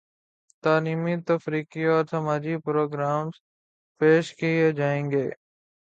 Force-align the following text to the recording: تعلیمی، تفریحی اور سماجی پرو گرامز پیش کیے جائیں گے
تعلیمی، 0.63 1.15
تفریحی 1.27 1.83
اور 1.85 2.03
سماجی 2.11 2.55
پرو 2.63 2.83
گرامز 2.87 3.33
پیش 4.01 4.25
کیے 4.35 4.71
جائیں 4.71 5.05
گے 5.11 5.25